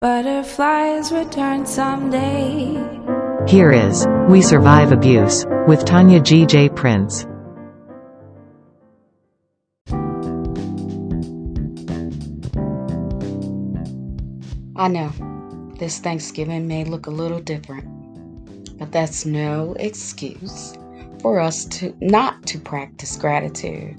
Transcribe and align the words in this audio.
Butterflies 0.00 1.10
return 1.10 1.66
someday. 1.66 2.72
Here 3.48 3.72
is 3.72 4.06
We 4.28 4.42
Survive 4.42 4.92
Abuse 4.92 5.44
with 5.66 5.84
Tonya 5.84 6.22
G. 6.22 6.46
J. 6.46 6.68
Prince. 6.68 7.26
I 14.76 14.86
know 14.86 15.10
this 15.80 15.98
Thanksgiving 15.98 16.68
may 16.68 16.84
look 16.84 17.08
a 17.08 17.10
little 17.10 17.40
different, 17.40 18.78
but 18.78 18.92
that's 18.92 19.26
no 19.26 19.74
excuse 19.80 20.74
for 21.20 21.40
us 21.40 21.64
to 21.64 21.92
not 22.00 22.46
to 22.46 22.60
practice 22.60 23.16
gratitude 23.16 23.96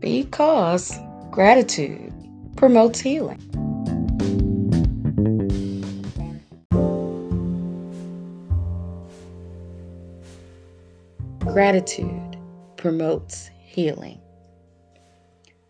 because 0.00 0.98
gratitude 1.30 2.12
promotes 2.56 2.98
healing. 2.98 3.63
Gratitude 11.54 12.36
promotes 12.76 13.48
healing. 13.60 14.20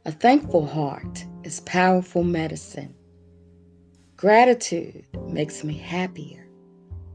A 0.06 0.12
thankful 0.12 0.65
heart 0.65 1.27
is 1.42 1.61
powerful 1.61 2.25
medicine. 2.25 2.95
Gratitude 4.16 5.05
makes 5.28 5.62
me 5.62 5.77
happier. 5.77 6.48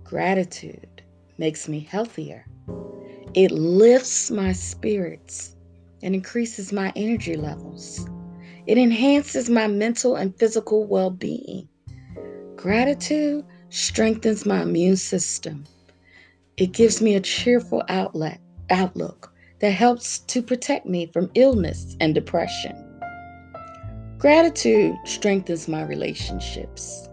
Gratitude 0.03 1.01
makes 1.39 1.67
me 1.67 1.79
healthier. 1.79 2.45
It 3.33 3.49
lifts 3.49 4.29
my 4.29 4.51
spirits 4.51 5.55
and 6.03 6.13
increases 6.13 6.71
my 6.71 6.93
energy 6.95 7.37
levels. 7.37 8.07
It 8.67 8.77
enhances 8.77 9.49
my 9.49 9.65
mental 9.65 10.15
and 10.15 10.37
physical 10.37 10.85
well 10.85 11.09
being. 11.09 11.67
Gratitude 12.55 13.45
strengthens 13.69 14.45
my 14.45 14.61
immune 14.61 14.97
system. 14.97 15.63
It 16.57 16.71
gives 16.71 17.01
me 17.01 17.15
a 17.15 17.19
cheerful 17.19 17.81
outlet 17.89 18.39
outlook 18.69 19.33
that 19.59 19.71
helps 19.71 20.19
to 20.19 20.41
protect 20.41 20.85
me 20.85 21.05
from 21.07 21.31
illness 21.35 21.95
and 21.99 22.15
depression. 22.15 22.75
Gratitude 24.17 24.95
strengthens 25.05 25.67
my 25.67 25.83
relationships. 25.83 27.07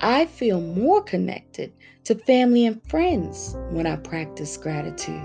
I 0.00 0.26
feel 0.26 0.60
more 0.60 1.02
connected 1.02 1.72
to 2.04 2.14
family 2.14 2.66
and 2.66 2.82
friends 2.90 3.56
when 3.70 3.86
I 3.86 3.96
practice 3.96 4.56
gratitude. 4.56 5.22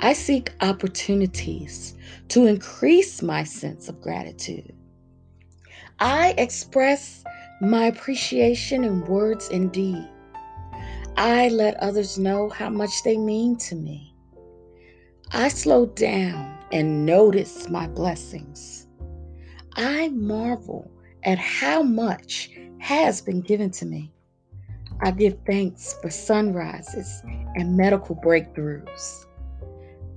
I 0.00 0.14
seek 0.14 0.52
opportunities 0.60 1.94
to 2.28 2.46
increase 2.46 3.22
my 3.22 3.44
sense 3.44 3.88
of 3.88 4.00
gratitude. 4.00 4.74
I 6.00 6.34
express 6.38 7.22
my 7.60 7.86
appreciation 7.86 8.82
in 8.82 9.04
words 9.04 9.48
and 9.50 9.70
deed. 9.70 10.08
I 11.16 11.50
let 11.50 11.76
others 11.76 12.18
know 12.18 12.48
how 12.48 12.70
much 12.70 13.04
they 13.04 13.16
mean 13.16 13.56
to 13.58 13.76
me. 13.76 14.11
I 15.34 15.48
slow 15.48 15.86
down 15.86 16.58
and 16.72 17.06
notice 17.06 17.66
my 17.70 17.86
blessings. 17.86 18.86
I 19.76 20.10
marvel 20.10 20.90
at 21.22 21.38
how 21.38 21.82
much 21.82 22.50
has 22.80 23.22
been 23.22 23.40
given 23.40 23.70
to 23.70 23.86
me. 23.86 24.12
I 25.00 25.10
give 25.10 25.38
thanks 25.46 25.96
for 26.02 26.10
sunrises 26.10 27.22
and 27.54 27.78
medical 27.78 28.14
breakthroughs. 28.14 29.24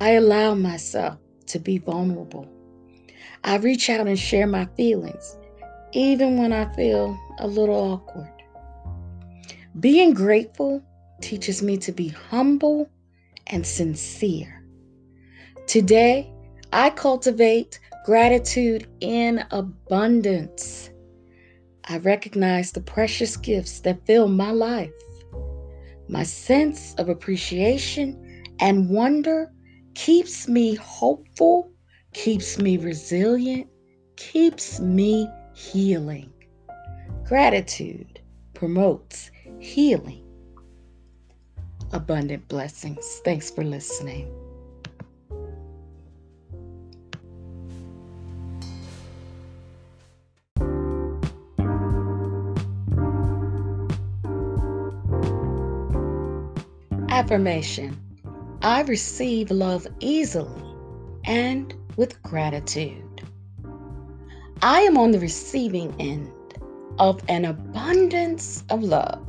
I 0.02 0.16
allow 0.16 0.54
myself 0.54 1.18
to 1.48 1.60
be 1.60 1.78
vulnerable. 1.78 2.50
I 3.46 3.56
reach 3.56 3.90
out 3.90 4.08
and 4.08 4.20
share 4.20 4.48
my 4.48 4.66
feelings, 4.76 5.38
even 5.94 6.38
when 6.38 6.52
I 6.52 6.66
feel 6.76 7.18
a 7.40 7.48
little 7.48 7.94
awkward. 7.94 8.34
Being 9.80 10.14
grateful 10.14 10.84
teaches 11.22 11.64
me 11.64 11.78
to 11.78 11.94
be 11.94 12.10
humble 12.10 12.90
and 13.48 13.66
sincere. 13.66 14.65
Today, 15.68 16.32
I 16.72 16.92
cultivate 16.92 17.80
gratitude 18.06 18.88
in 19.00 19.44
abundance. 19.50 20.92
I 21.86 21.98
recognize 21.98 22.72
the 22.72 22.82
precious 22.82 23.36
gifts 23.36 23.80
that 23.82 24.06
fill 24.06 24.28
my 24.28 24.52
life. 24.52 24.92
My 26.08 26.24
sense 26.24 26.94
of 26.96 27.10
appreciation 27.10 28.44
and 28.60 28.90
wonder 28.90 29.52
keeps 29.96 30.48
me 30.48 30.76
hopeful, 30.76 31.72
keeps 32.14 32.60
me 32.60 32.78
resilient, 32.78 33.68
keeps 34.18 34.80
me 34.80 35.28
healing. 35.56 36.32
Gratitude 37.24 38.20
promotes 38.54 39.32
healing. 39.60 40.24
Abundant 41.92 42.48
blessings. 42.48 43.22
Thanks 43.24 43.50
for 43.50 43.64
listening. 43.64 44.45
Affirmation 57.10 57.98
I 58.64 58.82
receive 58.82 59.52
love 59.52 59.86
easily 60.00 60.76
and 61.26 61.74
with 61.98 62.22
gratitude. 62.24 63.22
I 64.64 64.82
am 64.82 64.98
on 64.98 65.12
the 65.12 65.20
receiving 65.20 65.94
end 66.00 66.32
of 66.98 67.22
an 67.30 67.46
abundance 67.46 68.64
of 68.70 68.82
love. 68.82 69.24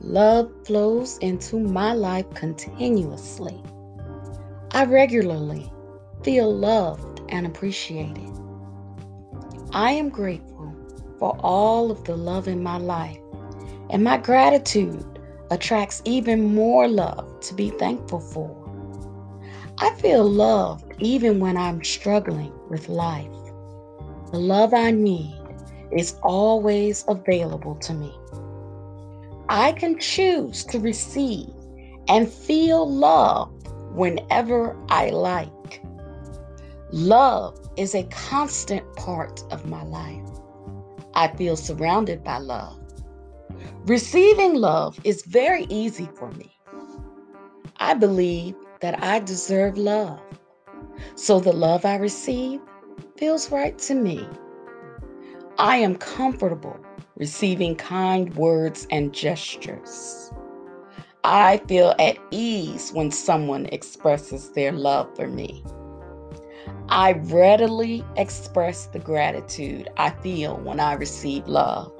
Love 0.00 0.50
flows 0.64 1.18
into 1.18 1.58
my 1.58 1.92
life 1.92 2.28
continuously. 2.34 3.62
I 4.70 4.84
regularly 4.86 5.70
feel 6.22 6.52
loved 6.54 7.20
and 7.28 7.46
appreciated. 7.46 8.30
I 9.72 9.92
am 9.92 10.08
grateful 10.08 10.74
for 11.18 11.38
all 11.40 11.90
of 11.90 12.04
the 12.04 12.16
love 12.16 12.48
in 12.48 12.62
my 12.62 12.78
life, 12.78 13.20
and 13.90 14.02
my 14.02 14.16
gratitude 14.16 15.04
attracts 15.50 16.02
even 16.04 16.54
more 16.54 16.88
love 16.88 17.40
to 17.40 17.54
be 17.54 17.70
thankful 17.70 18.20
for. 18.20 18.56
I 19.78 19.90
feel 19.94 20.28
loved 20.28 20.84
even 20.98 21.40
when 21.40 21.56
I'm 21.56 21.82
struggling 21.82 22.52
with 22.68 22.88
life. 22.88 23.30
The 24.30 24.38
love 24.38 24.74
I 24.74 24.90
need 24.90 25.36
is 25.90 26.16
always 26.22 27.04
available 27.08 27.74
to 27.76 27.94
me. 27.94 28.14
I 29.48 29.72
can 29.72 29.98
choose 29.98 30.64
to 30.66 30.78
receive 30.78 31.48
and 32.08 32.30
feel 32.30 32.88
love 32.88 33.50
whenever 33.94 34.76
I 34.88 35.10
like. 35.10 35.82
Love 36.92 37.58
is 37.76 37.94
a 37.94 38.04
constant 38.04 38.84
part 38.96 39.42
of 39.50 39.66
my 39.66 39.82
life. 39.82 40.28
I 41.14 41.28
feel 41.28 41.56
surrounded 41.56 42.22
by 42.22 42.38
love. 42.38 42.79
Receiving 43.86 44.54
love 44.54 44.98
is 45.04 45.24
very 45.24 45.66
easy 45.68 46.08
for 46.14 46.30
me. 46.32 46.56
I 47.76 47.94
believe 47.94 48.54
that 48.80 49.02
I 49.02 49.20
deserve 49.20 49.78
love. 49.78 50.20
So 51.14 51.40
the 51.40 51.52
love 51.52 51.84
I 51.84 51.96
receive 51.96 52.60
feels 53.16 53.50
right 53.50 53.78
to 53.78 53.94
me. 53.94 54.26
I 55.58 55.76
am 55.76 55.96
comfortable 55.96 56.78
receiving 57.16 57.76
kind 57.76 58.34
words 58.34 58.86
and 58.90 59.12
gestures. 59.12 60.32
I 61.22 61.58
feel 61.68 61.94
at 61.98 62.16
ease 62.30 62.92
when 62.92 63.10
someone 63.10 63.66
expresses 63.66 64.50
their 64.52 64.72
love 64.72 65.14
for 65.14 65.28
me. 65.28 65.62
I 66.88 67.12
readily 67.12 68.04
express 68.16 68.86
the 68.86 68.98
gratitude 68.98 69.90
I 69.96 70.10
feel 70.10 70.56
when 70.56 70.80
I 70.80 70.94
receive 70.94 71.46
love. 71.46 71.92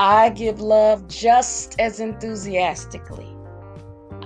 I 0.00 0.28
give 0.28 0.60
love 0.60 1.08
just 1.08 1.74
as 1.80 1.98
enthusiastically. 1.98 3.26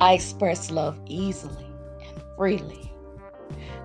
I 0.00 0.12
express 0.12 0.70
love 0.70 1.00
easily 1.06 1.64
and 1.98 2.22
freely. 2.36 2.92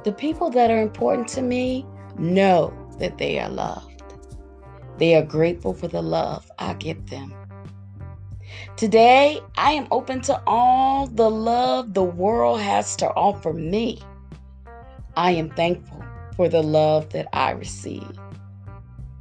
The 0.04 0.12
people 0.12 0.50
that 0.50 0.70
are 0.70 0.82
important 0.82 1.30
to 1.30 1.42
me 1.42 1.86
know 2.18 2.74
that 3.00 3.18
they 3.18 3.40
are 3.40 3.48
loved. 3.48 4.04
They 4.98 5.16
are 5.16 5.24
grateful 5.24 5.74
for 5.74 5.88
the 5.88 6.02
love 6.02 6.52
I 6.60 6.74
give 6.74 7.10
them. 7.10 7.34
Today, 8.76 9.40
I 9.56 9.72
am 9.72 9.88
open 9.90 10.20
to 10.24 10.42
all 10.46 11.08
the 11.08 11.32
love 11.32 11.94
the 11.94 12.04
world 12.04 12.60
has 12.60 12.98
to 12.98 13.08
offer 13.12 13.54
me. 13.54 14.02
I 15.16 15.32
am 15.32 15.52
thankful 15.52 16.04
for 16.36 16.50
the 16.50 16.64
love 16.64 17.12
that 17.12 17.30
I 17.32 17.52
receive. 17.52 18.12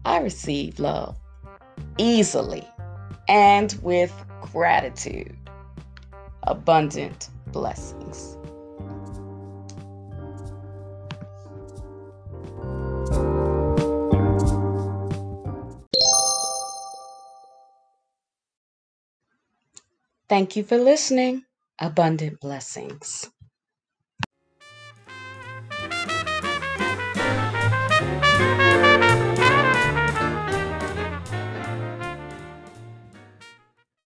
I 0.04 0.18
receive 0.18 0.80
love 0.80 1.16
easily 1.98 2.66
and 3.28 3.72
with 3.82 4.12
gratitude. 4.52 5.36
Abundant 6.44 7.30
blessings. 7.52 8.36
Thank 20.28 20.56
you 20.56 20.64
for 20.64 20.76
listening. 20.76 21.44
Abundant 21.78 22.40
blessings. 22.40 23.30